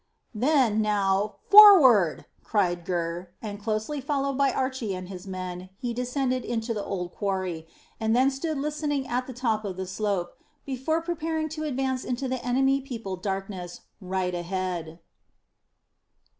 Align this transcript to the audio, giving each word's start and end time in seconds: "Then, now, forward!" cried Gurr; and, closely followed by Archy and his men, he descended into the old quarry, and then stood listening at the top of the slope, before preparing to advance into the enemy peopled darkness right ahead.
"Then, 0.33 0.81
now, 0.81 1.35
forward!" 1.51 2.25
cried 2.43 2.85
Gurr; 2.85 3.29
and, 3.39 3.61
closely 3.61 4.01
followed 4.01 4.35
by 4.35 4.51
Archy 4.51 4.95
and 4.95 5.09
his 5.09 5.27
men, 5.27 5.69
he 5.77 5.93
descended 5.93 6.43
into 6.43 6.73
the 6.73 6.83
old 6.83 7.11
quarry, 7.11 7.67
and 7.99 8.15
then 8.15 8.31
stood 8.31 8.57
listening 8.57 9.07
at 9.07 9.27
the 9.27 9.33
top 9.33 9.63
of 9.63 9.77
the 9.77 9.85
slope, 9.85 10.33
before 10.65 11.03
preparing 11.03 11.49
to 11.49 11.65
advance 11.65 12.03
into 12.03 12.27
the 12.27 12.43
enemy 12.43 12.81
peopled 12.81 13.21
darkness 13.21 13.81
right 13.99 14.33
ahead. 14.33 14.97